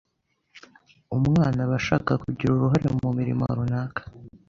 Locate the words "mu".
3.01-3.09